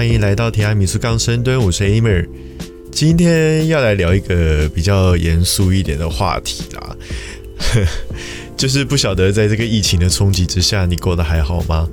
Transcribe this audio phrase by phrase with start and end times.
[0.00, 2.26] 欢迎来到提拉米苏刚深蹲，我是 Amer。
[2.90, 6.96] 今天要来聊一个比较严肃一点的话题啦，
[8.56, 11.86] 就是不晓得在这个疫情的冲击之下，你过得还好吗？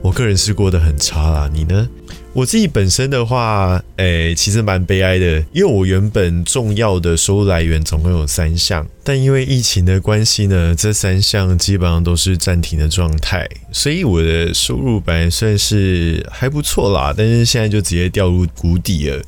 [0.00, 1.86] 我个人是过得很差啦，你呢？
[2.34, 19.22] 我自己本身的话，诶，其实蛮悲哀的，因为我原本重要的收入来源总共有三项，但因为疫情的关系呢，这三项基本上都是暂停的状态，所以我的收入本来算是还不错啦，但是现在就直接掉入谷底了。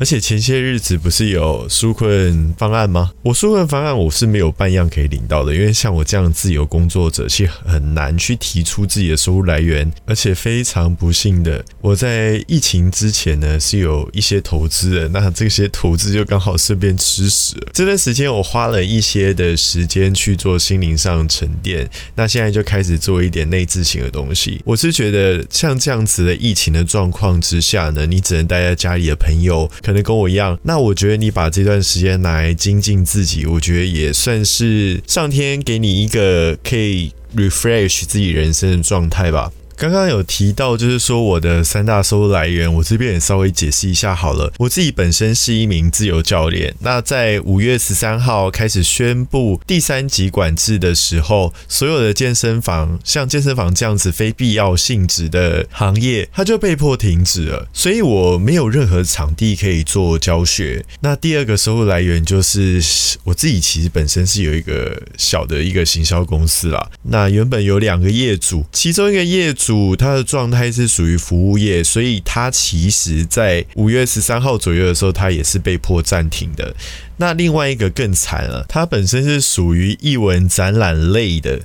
[0.00, 3.12] 而且前些日子不是有纾困方案吗？
[3.22, 9.92] 我纾困方案我是没有半样可以领到的，因为像我这样自由工作者，其实很难去提出自己的收入来源。
[10.06, 17.54] 而且非常不幸的，我在疫情之前呢是有一些投资的，那这些投资就刚好顺便吃屎。
[17.74, 24.62] 这段时间我花了一些的时间去做心灵上沉淀，那现在就开始做一点内置型的东西。
[24.64, 29.70] 我是觉得像这样子的疫情的状况之下呢，你只能待在家里的朋友。
[29.90, 39.50] 可能跟我一样，那我觉得你把这段时间来精进自己，我觉得也算是上天给你一个可以 refresh 自己人生的状态吧。
[39.80, 44.52] 刚刚有提到，就是说我的三大收入来源，我这边也稍微解释一下好了。
[44.58, 57.66] 我自己本身是一名自由教练，那在五月十三号开始宣布第三级管制的时候，所有的健身房，像健身房这样子非必要性质的行业，它就被迫停止了。
[57.72, 60.84] 所以我没有任何场地可以做教学。
[61.00, 62.82] 那第二个收入来源就是
[63.24, 66.90] 我自己其实本身是有一个小的一个行销公司啦。
[67.04, 69.69] 那原本有两个业主，其中一个业主。
[69.70, 76.74] 主他的状态是属于服务业，所以他其实在五月十三号左右的时候，他也是被迫暂停的。
[77.18, 81.60] 那另外一个更惨了，他本身是属于艺文展览类的。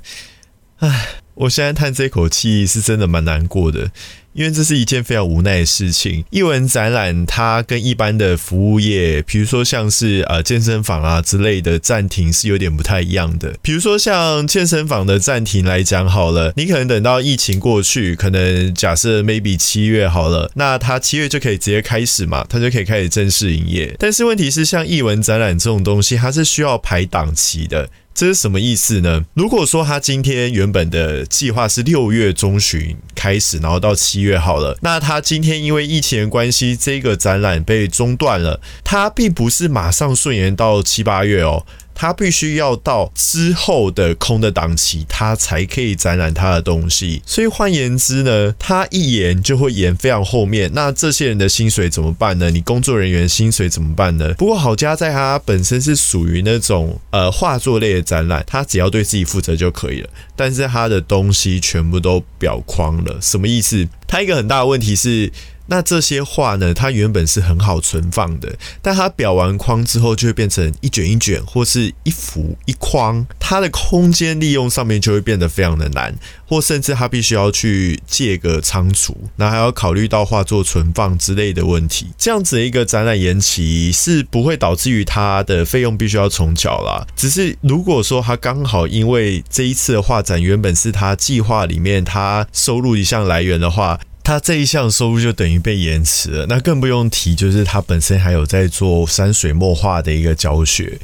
[0.76, 3.90] 唉，我现在叹这口气是真的蛮难过的。
[4.36, 6.24] 因为这是一件非常无奈的事情。
[6.30, 13.54] 艺文展览它跟一般的服务业，比如说像是呃健身房啊之类的暂停是有点不太一样的。
[13.62, 23.96] 比如说像健身房的暂停来讲好了，你可能等到疫情过去，可能假设 maybe 七月好了，那它七月就可以直接开始嘛，它就可以开始正式营业。
[23.98, 27.88] 但是问题是，像艺文展览这种东西，它是需要排档期的。
[28.16, 29.26] 这是什么意思呢？
[29.34, 41.66] 如果说他今天原本的计划是六月中旬开始，然后到七月好了，那他今天因为疫情的关系，这个展览被中断了，他并不是马上顺延到七八月哦。
[41.98, 47.22] 他必须要到之后的空的档期，他才可以展览他的东西。
[47.24, 50.70] 所以换言之呢，他一延就会延非常后面。
[50.74, 52.50] 那这些人的薪水怎么办呢？
[52.50, 54.34] 你工作人员薪水怎么办呢？
[54.34, 60.10] 不过好佳在他本身是属于那种呃画作类的展览，他只要对自己负责就可以了。
[60.36, 63.88] 但是他的东西全部都裱框了，什么意思？
[64.06, 65.32] 他一个很大的问题是。
[65.68, 66.72] 那这些画呢？
[66.72, 76.14] 它原本是很好存放的，但它裱完框之后就会变成一卷一卷，或是一幅一框，它的空间利用上面就会变得非常的难，
[76.46, 82.08] 或甚至它必须要去借个仓储，那还要考虑到画作存放之类的问题。
[82.16, 87.06] 这样子的一个展览延期是不会导致于它的费用必须要重缴啦。
[87.16, 93.98] 只是如果说它刚好因为这一次的画展原本是它计划里面它收入一项来源的话。
[94.26, 100.98] 他这一项收入就等于被延迟了，那更不用提，就是他本身还有在做山水墨画的一个教学。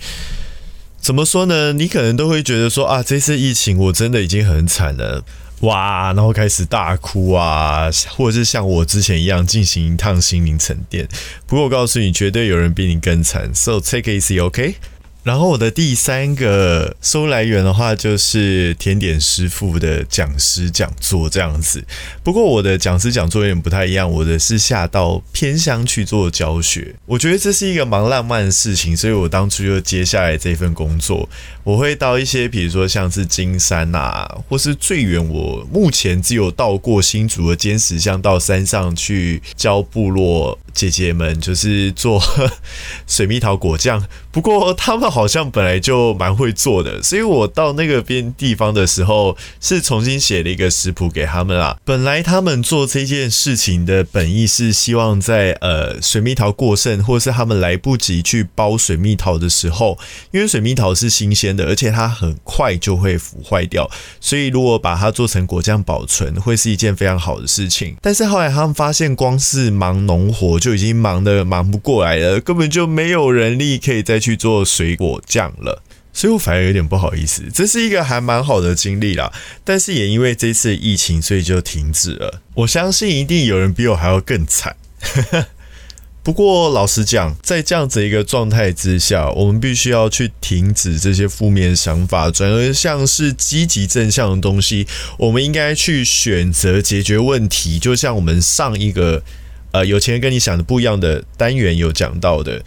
[1.00, 1.72] 怎么说呢？
[1.72, 5.24] 你可能都会觉得说啊，这次疫情我真的已经很惨了，
[5.60, 11.06] 哇，然后开始大哭啊，或者是像我之前一样进行一趟心灵沉淀。
[11.46, 13.54] 不过我告诉你，绝对有人比你更惨。
[13.54, 14.74] So take it easy, OK?
[15.22, 21.84] 然后我的第三个收来源的话，就是甜点师傅的讲师讲座这样子。
[22.24, 26.96] 不过我的讲师讲座有点不太一样，我的是下到偏乡去做教学。
[27.06, 31.28] 我觉得这是一个蛮浪漫的事情，所以我当初就接下来这份工作。
[31.62, 42.20] 我会到一些，比如说像是金山啊，或是最远我目前只有到过新竹的尖石乡，到山上去教部落姐姐们，就是做
[43.06, 44.04] 水蜜桃果酱。
[44.32, 51.76] 不过他们好像本来就蛮会做的，所以我到那个边地方的时候，是重新写了一个食谱给他们啦。
[51.84, 59.98] 本来他们做这件事情的本意是希望在呃水蜜桃过剩，或是他们来不及去包水蜜桃的时候，
[60.30, 67.94] 因为水蜜桃是新鲜的，而且它很快就会腐坏掉，所以如果把它做成果酱保存，会是一件非常好的事情。
[68.00, 74.22] 但是后来他们发现，光是忙农活就已经忙得忙不过来了，根本就没有人力可以再。
[74.22, 75.82] 去做水果酱了，
[76.12, 77.42] 所以我反而有点不好意思。
[77.52, 79.32] 这是一个还蛮好的经历啦，
[79.64, 82.40] 但是也因为这次疫情，所以就停止了。
[82.54, 84.76] 我相信一定有人比我还要更惨。
[86.24, 94.86] 不过老实讲，在这样子一个状态之下，我们必须要去停止这些负面想法，转而像是积极正向的东西。
[95.18, 99.24] 我们应该去选择解决问题，就像我们上一个
[99.72, 102.62] 呃有钱人跟你想的不一样的单元有讲到的，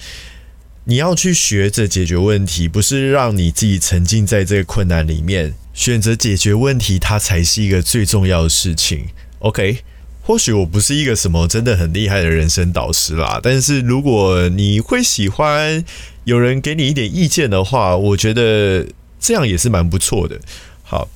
[0.85, 9.07] 你要去学着解决问题，不是让你自己沉浸在这个困难里面，选择解决问题，它才是一个最重要的事情。
[9.39, 9.79] OK。
[10.27, 15.85] 或许我不是一个什么真的很厉害的人生导师啦，但是如果你会喜欢
[16.23, 18.87] 有人给你一点意见的话，我觉得
[19.19, 20.41] 这样也是蛮不错的。
[20.81, 21.07] 好，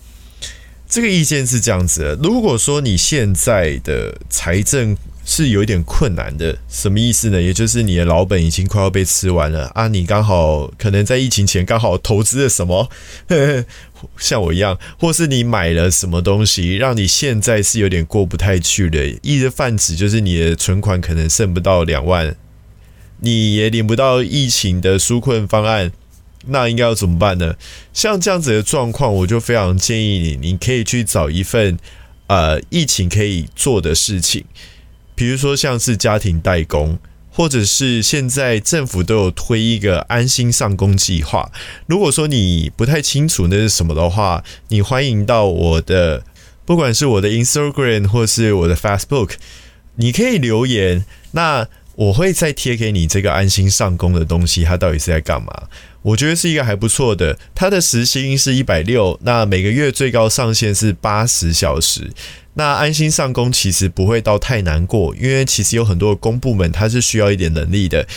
[0.88, 4.96] 这个意见是这样子的：如果说你现在的财政，
[5.32, 7.40] 是有一点困难的，什么意思呢？
[7.40, 9.88] 也就是你的老本已经快要被吃完了啊！
[9.88, 12.90] 你刚好可能在疫情前刚好投资了什么，
[14.18, 19.06] 像我一样，或是你买了什么东西，让你现在是有点过不太去的。
[19.22, 22.36] 一的泛指就是你的存款可能剩不到两万，
[23.20, 25.92] 你也领不到疫情的纾困方案，
[26.48, 27.54] 那应该要怎么办呢？
[27.94, 31.78] 像这样子的状况，我就非常建议你，你可以去找一份
[32.26, 34.44] 呃疫情可以做的事情。
[35.20, 36.98] 比如说，像是家庭代工，
[37.30, 41.52] 或者是现在政府都有推一个安心上工计划。
[41.88, 46.24] 如果说你不太清楚那是什么的话，你欢迎到我的，
[46.64, 49.32] 不管是我的 Instagram 或是我的 Facebook，
[49.96, 51.68] 你可以留言，那
[52.00, 55.52] 我会再贴给你这个安心上工的东西，它到底是在干嘛？
[56.02, 62.10] 我觉得是一个还不错的，它的时薪是一百六，那每个月最高上限是八十小时。
[62.54, 68.08] 那安心上工其实不会到太难过，因为其实有很多公部门它是需要一点能力的，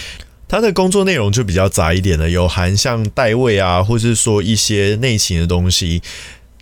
[0.47, 6.01] 它的工作内容就比较杂一点的，有含像代位啊，或是说一些内勤的东西。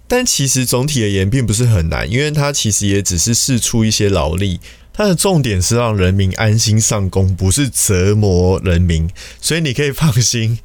[0.08, 4.58] 但其实总体而言并不是很难，因为它其实也只是试出一些劳力，
[5.00, 9.08] 它的重点是让人民安心上工，不是折磨人民，
[9.40, 10.58] 所以你可以放心。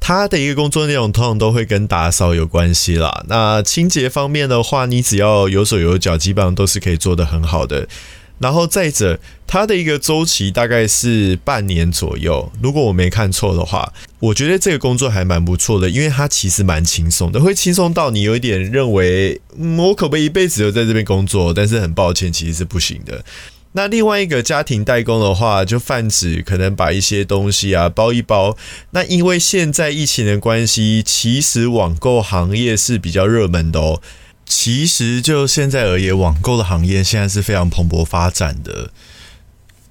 [0.00, 3.22] 他的一个工作内容通常都会跟打扫有关系啦。
[3.28, 7.86] 那清洁方面的话，你只要有手有脚，基本上都是可以做得很好的。
[8.38, 12.50] 然后再者，它的一个周期大概是半年左右。
[12.62, 19.38] 如果我没看错的话，我觉得这个工作还蛮不错的，因为它其实蛮轻松的，会轻松到你有一点认为，
[19.76, 21.52] 我可不可以一辈子都在这边工作？
[21.52, 23.22] 但是很抱歉，其实是不行的。
[23.72, 28.56] 那另外一个家庭代工的话，就泛指可能把一些东西啊包一包。
[28.90, 34.02] 那因为现在疫情的关系，其实网购行业是比较热门的哦。
[34.44, 38.90] 其实就现在而言，网购的行业现在是非常蓬勃发展的，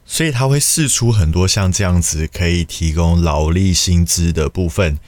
[0.06, 5.00] 所以它会试出很多像这样子可以提供劳力薪资的部分。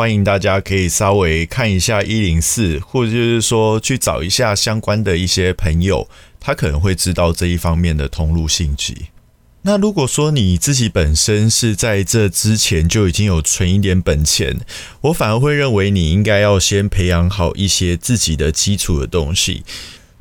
[0.00, 6.08] 欢迎大家可以稍微看一下一零四，或者就是说去找一下相关的一些朋友。
[6.40, 9.08] 他可能会知道这一方面的通路信息。
[9.60, 14.60] 那如果说你自己本身是在这之前就已经有存一点本钱，
[15.02, 19.64] 我反而会认为你应该要先培养好一些自己的基础的东西。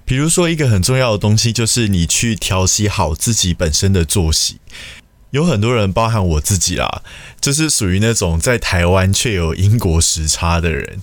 [0.04, 4.58] 比如说，一个很重要的东西就是你去调息好自己本身的作息。
[5.32, 7.02] 有很多人，包含我自己啦，
[7.40, 11.00] 就是属于那种在台湾却有英国时差的人。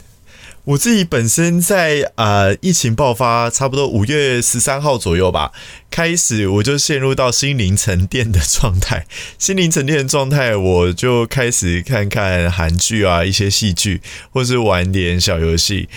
[0.65, 5.53] 我自己本身在呃疫情爆发差不多五月十三号左右吧，
[5.93, 9.07] 开始我就陷入到心灵沉淀的状态。
[9.39, 14.03] 心灵沉淀的状态，我就开始看看韩剧啊，一些戏剧，
[14.33, 15.89] 或是玩点小游戏。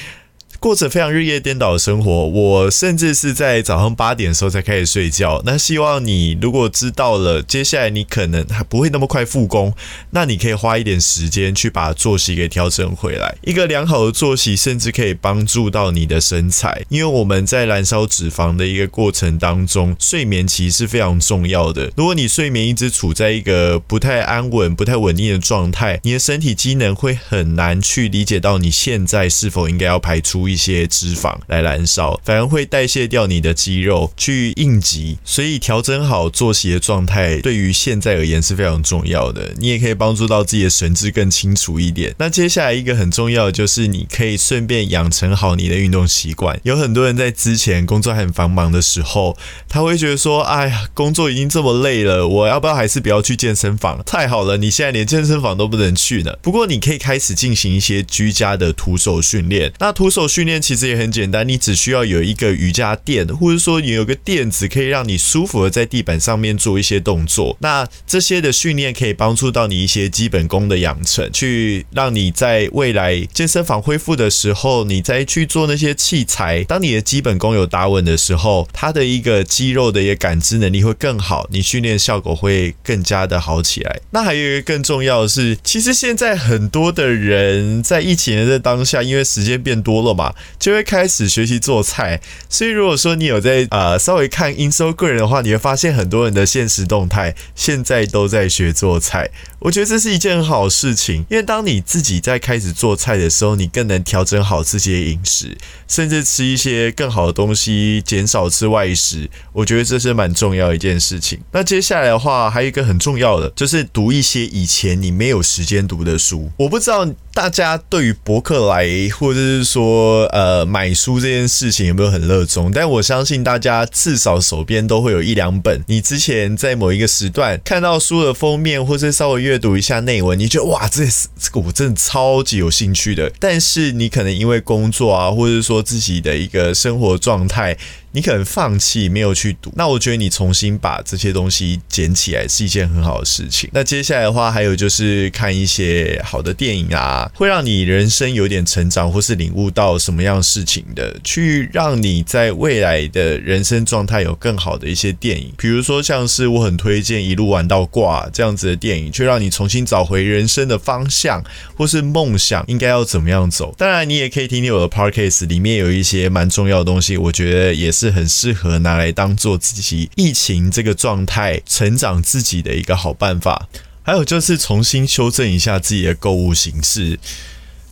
[0.60, 5.42] 过着非常日夜颠倒的生活，我甚至是在早上八点的时候才开始睡觉。
[5.46, 9.74] 那希望你如果知道了，接下来你可能还不会那么快复工，
[10.10, 13.38] 那你可以花一点时间去把作息给调整回来。
[13.42, 21.90] 一个良好的作息，甚至可以帮助到你的身材，因为我们在燃烧脂肪的一个过程当中，睡眠其实是非常重要的。
[21.96, 30.49] 如果你睡眠一直处在一个不太安稳、不太稳定的状态，你的身体机能会很难去理解到你现在是否应该要排出。
[30.50, 39.54] 一些脂肪来燃烧，反而会代谢掉你的肌肉去应急，所以调整好作息的状态，对于现在而言是非常重要的。
[39.58, 42.14] 你也可以帮助到自己的神志更清楚一点。
[42.18, 46.60] 那接下来一个很重要的就是，你可以顺便养成好你的运动习惯。
[46.64, 49.38] 有很多人在之前工作很繁忙的时候，
[49.68, 56.34] 他会觉得说：“哎呀，工作已经这么累了，我要不要还是不要去健身房？”太好了，你现在连健身房都不能去呢。
[56.42, 59.72] 不过你可以开始进行一些居家的徒手训练。
[59.80, 67.58] 那徒手训训练其实也很简单，你只需要有一个瑜伽垫，或者说你有个垫子，可以让你舒服的在地板上面做一些动作。
[67.60, 76.64] 那这些的训练可以帮助到你一些基本功的养成，去让你在未来健身房恢复的时候，你再去做那些器材。
[76.64, 84.00] 当你的基本功有打稳的时候，它的一个肌肉的一个感知能力会更好，你训练效果会更加的好起来。
[84.12, 90.29] 那还有一个更重要的是，其实现在很多的人在疫情的当下，因为时间变多了嘛，
[90.60, 92.20] 就会开始学习做菜。
[92.50, 99.30] 所以如果说你有在呃稍微看 Inso 个人的话，你会发现很多人的现实动态现在都在学做菜。
[99.60, 105.58] 我觉得这是一件很好事情，因为当你自己在开始做菜的时候，你更能调整好自己的饮食，
[105.88, 109.30] 甚至吃一些更好的东西，减少吃外食。
[109.52, 111.40] 我觉得这是蛮重要一件事情。
[111.52, 116.50] 那接下来的话，还有一个很重要的，就是读一些以前你没有时间读的书。
[116.56, 117.06] 我不知道
[117.40, 118.86] 大家对于博客来
[119.18, 125.82] 或者是说呃买书这件事情有没有很热衷，但我相信大家至少手边都会有一两本。
[125.88, 133.32] 你之前在某一个时段看到书的封面，或是稍微阅读一下内文，你觉得哇，这是这个我真的超级有兴趣的。
[133.40, 137.78] 但是你可能因为工作啊，或者是说自己的一个生活状态。
[138.12, 143.70] 你可能放弃没有去读，那我觉得你重新把这些东西捡起来是一件很好的事情。
[143.72, 155.54] 那接下来的话，还有就是看一些好的电影啊，会让你人生有点成长，或是领悟到什么样事情的，去让你在未来的人生状态有更好的一些电影。
[155.56, 161.44] 比如说像是我很推荐《一路玩到挂》这样子的电影，去让你重新找回人生的方向，
[161.78, 163.76] 或是梦想应该要怎么样走。
[163.78, 167.99] 当然，你也可以听听我的 podcast，里面有一些蛮重要的东西，我觉得也是。
[168.00, 173.68] 是很适合拿来当做自己疫情这个状态成长自己的一个好办法。
[174.02, 177.20] 还有就是重新修正一下自己的购物形式，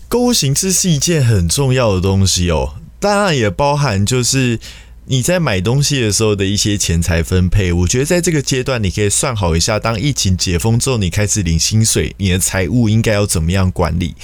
[0.07, 2.75] 购物形式是一件很重要的东西哦。
[2.99, 4.59] 当然也包含就是
[5.05, 7.71] 你在买东西的时候的一些钱财分配。
[7.71, 14.15] 我觉得在这个阶段，你可以算好一下，当疫情解封之后，你开始领薪水，你的财务应该要怎么样管理。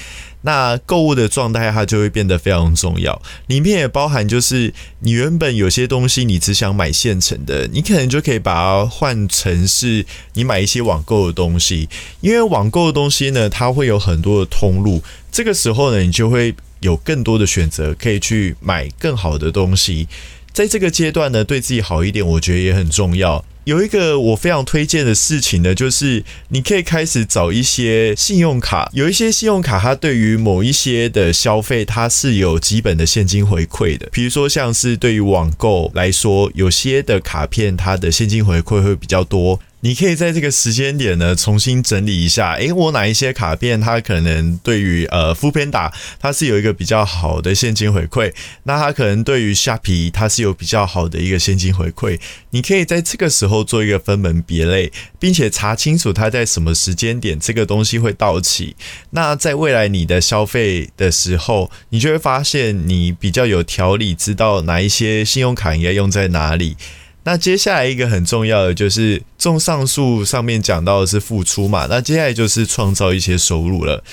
[0.44, 3.22] 那购物的状态，它就会变得非常重要。
[3.48, 11.90] 里面也包含，就是你原本有些东西你只想买现成的，你可能就可以把它换成是你买一些网购的东西。
[12.22, 20.08] 因为网购的东西呢，它会有很多的通路，这个时候呢，你就会有更多的选择，可以去买更好的东西。
[20.52, 23.44] 在这个阶段呢，对自己好一点，我觉得也很重要。
[23.66, 34.10] 有一个我非常推荐的事情呢，就是你可以开始找一些信用卡，有一些信用卡它对于某一些的消费，它是有基本的现金回馈的。
[34.12, 39.60] 比如说像是对于网购来说，有些的卡片它的现金回馈会比较多。
[39.86, 42.54] 你可以在这个时间点呢，重新整理一下。
[42.54, 48.32] 诶，我哪一些卡片它可能对于呃副片打它是有一个比较好的现金回馈，
[48.64, 52.18] 那它可能对于虾皮它是有比较好的一个现金回馈。
[52.52, 58.78] 你可以在这个时候做一个分门别类，并且查清楚它在什么时间点这个东西会到期。
[59.10, 66.78] 那在未来你的消费的时候，你就会发现你比较有条理，知道哪一些信用卡应该用在哪里。
[67.26, 74.04] 那接下来一个很重要的就是，综上述上面讲到的是付出嘛，那接下来就是创造一些收入了。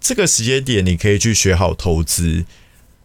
[0.00, 2.44] 这个时间点你可以去学好投资，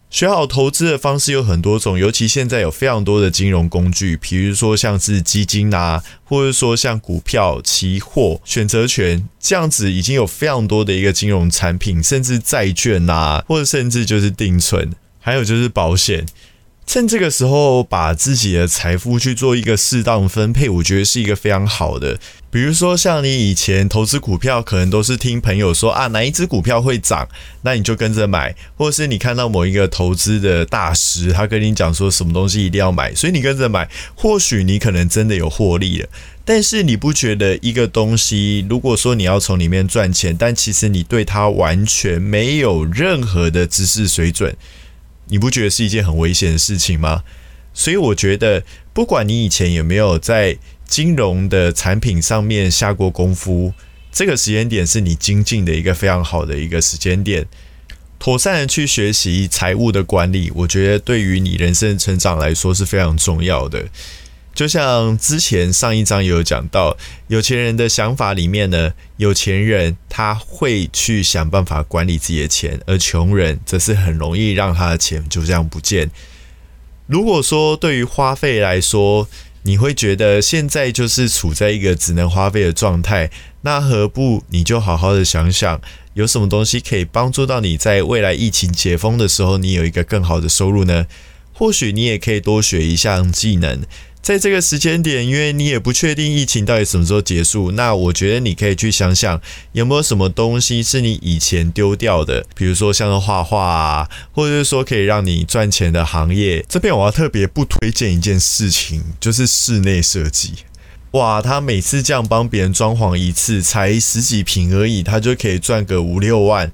[0.08, 16.24] 学好投资的方式有很多种，尤其现在有非常多的金融工具，比如说像是基金啊，或者说像股票、期货、选择权这样子，已经有非常多的一个金融产品，甚至债券啊，或者甚至就是定存，还有就是保险。
[16.92, 22.18] 趁这个时候把自己的财富去做一个适当分配，我觉得是一个非常好的。
[22.50, 27.28] 比如说，像你以前投资股票，可能都是听朋友说啊，哪一只股票会涨，
[27.62, 33.88] 那你就跟着买；或者是你看到某一个投资的大师，他跟你讲说什么东西一定要买，所以你跟着买。
[34.16, 36.08] 或许你可能真的有获利了，
[36.44, 44.56] 但是你不觉得一个东西，如果说你要从里面赚钱，但其实你对它完全没有任何的知识水准。
[45.30, 47.24] 你不觉得是一件很危险的事情吗？
[47.72, 53.72] 所以我觉得，不管你以前有没有在金融的产品上面下过功夫，
[54.12, 57.46] 这个时间点是你精进的一个非常好的一个时间点。
[58.18, 63.88] 妥善的去学习财务的管理，我觉得对于你人生成长来说是非常重要的。
[64.52, 66.96] 就像之前上一章也有讲到，
[67.28, 76.10] 有钱人的想法里面呢，有钱人他会去想办法管理自己的钱，而穷人则是很容易让他的钱就这样不见。
[77.06, 79.28] 如果说对于花费来说，
[79.62, 83.30] 你会觉得现在就是处在一个只能花费的状态，
[83.62, 85.80] 那何不你就好好的想想，
[86.14, 91.06] 有什么东西可以帮助到你在未来疫情解封的时候，你有一个更好的收入呢？
[91.52, 93.82] 或许你也可以多学一项技能。
[94.22, 99.40] 在这个时间点，因为你也不确定疫情到底什么时候结束，那我觉得你可以去想想，
[99.72, 106.64] 有没有什么东西是你以前丢掉的，比如说像是画画啊，或者是说可以让你赚钱的行业。
[106.68, 110.52] 这边我要特别不推荐一件事情，就是室内设计。
[111.12, 116.70] 哇，他每次这样帮别人装潢一次，才十几平而已，他就可以赚个五六万。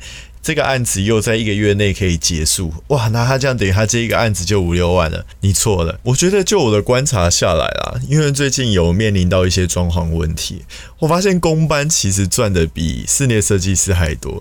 [0.47, 3.09] 这个案子又在一个月内可以结束，哇！
[3.09, 5.27] 那他这样等于他这一个案子就五六万了。
[5.41, 10.63] 你错了，我觉得就我的观察下来啦，因为最近有面临到一些装潢问题，
[11.01, 14.41] 我发现工班其实赚的比室内设计师还多。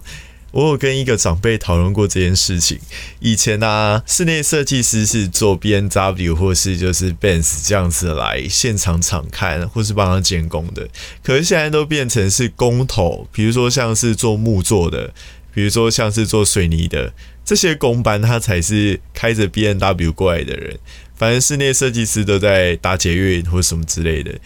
[0.51, 2.77] 我有跟一个长辈讨论过这件事情。
[3.19, 10.87] 以前呢，室内设计师是做 B N W 或是就是 Benz 这样子来现场场看，或是帮他监工的。
[11.23, 15.11] 可是现在都变成是工头，比如说像是做木做的。
[15.55, 17.13] 比如说，像是做水泥的
[17.45, 20.77] 这些工班，他才是开着 B N W 过来的人。
[21.15, 24.37] 反正室内设计师都在打捷运或什么之类的。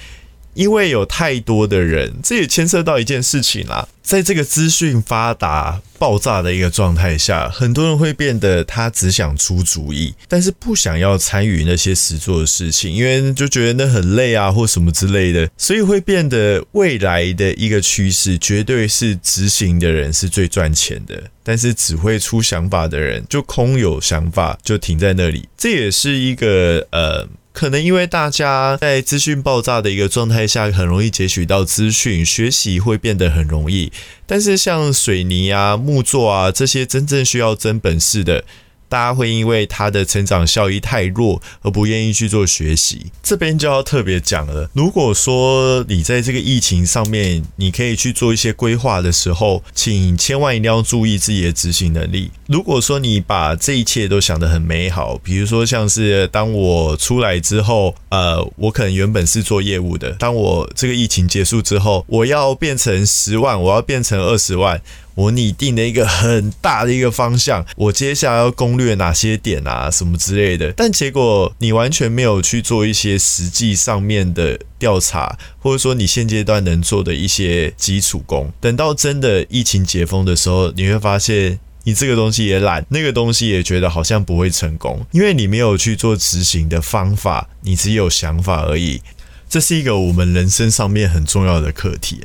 [0.59, 3.87] 因为有太多的人，这也牵涉到一件事情啦。
[4.03, 15.49] 在这个资讯发达、爆炸的一个状态下，很多人会变得他只想出主意，但是不想要参与那些实做的事情，因为就觉得那很累啊，或什么之类的。
[15.57, 25.47] 所以会变得未来的一个趋势，绝对是执行的人是最赚钱的，但是只会出想法的人就空有想法就停在那里。
[25.57, 27.25] 这也是一个呃。
[27.59, 33.91] 可能因为大家在资讯爆炸的一个状态下，很容易截取到资讯，学习会变得很容易。
[34.25, 38.45] 但是像水泥啊、木作啊这些真正需要真本事的。
[38.89, 44.69] 大家会因为他的成长效益太弱而不愿意去做学习，这边就要特别讲了。
[44.73, 52.31] 如果说你在这个疫情上面，你可以去做一些规划的时候，请千万一定要注意自己的执行能力。
[52.47, 64.81] 如果说你把这一切都想得很美好，比如说像是当我出来之后，呃，我可能原本是做业务的，当我这个疫情结束之后，我要变成十万，我要变成二十万。
[65.19, 70.71] 我拟定了一个很大的一个方向， 我接下来要攻略哪些点啊，什么之类的。
[70.71, 78.49] 但结果你完全没有去做一些实际上面的调查，或者说你现阶段能做的一些基础功。
[78.61, 89.01] 等到真的疫情解封的时候，你会发现你这个东西也懒，那个东西也觉得好像不会成功，因为你没有去做执行的方法，你只有想法而已。
[89.49, 92.21] 这是一个我们人生上面很重要的课题。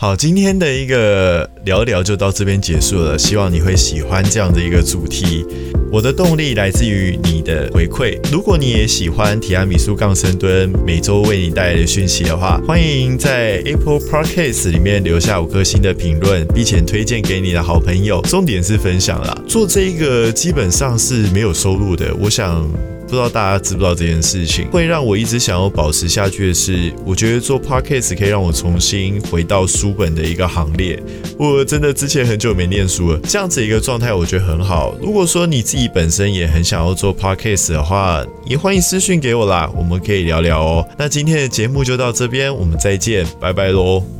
[0.00, 3.18] 好，今天的一个聊聊就到这边结束了。
[3.18, 5.44] 希望你会喜欢这样的一个主题。
[5.92, 8.18] 我的动力来自于你的回馈。
[8.32, 18.22] 如果你也喜欢提拉米苏杠深蹲每周为你带来的讯息的话，欢迎在 Apple Podcast 里面留下五颗星的评论，并且推荐给你的好朋友。
[18.22, 22.06] 重点是分享啦，做这一个基本上是没有收入的。
[22.18, 22.66] 我想。
[23.10, 31.02] 不知道大家知不知道这件事情，会让我一直想要保持下去的是，我觉得做 podcast 可以让我重新回到书本的一个行列。
[31.36, 34.94] 我真的之前很久没念书了，这样子一个状态我觉得很好。
[35.02, 40.88] 如果说你自己本身也很想要做 podcast 的话，也欢迎私讯给我啦，我们可以聊聊哦。
[40.96, 44.19] 那今天的节目就到这边，我们再见，拜拜喽。